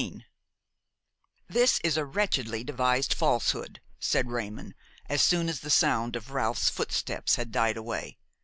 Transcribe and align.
XVIII 0.01 0.25
"This 1.47 1.79
is 1.83 1.95
a 1.95 2.03
wretchedly 2.03 2.63
devised 2.63 3.13
falsehood," 3.13 3.79
said 3.99 4.31
Raymon, 4.31 4.73
as 5.07 5.21
soon 5.21 5.47
as 5.47 5.59
the 5.59 5.69
sound 5.69 6.15
of 6.15 6.31
Ralph's 6.31 6.69
footsteps 6.69 7.35
had 7.35 7.51
died 7.51 7.77
away. 7.77 8.17